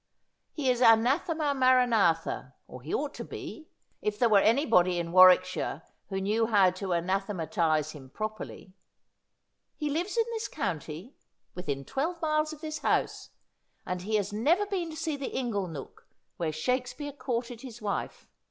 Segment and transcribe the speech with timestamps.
[0.51, 3.67] He is anathema maranatha, or he ought to be,
[4.01, 8.73] if there were anybody in Warwickshire who knew how to anathematise him properly.
[9.77, 11.13] He lives in this county—
[11.53, 13.29] within twelve miles of this house—
[13.85, 16.07] and he has never been to see the ingle nook
[16.37, 18.27] where Shakespeare courted his wife.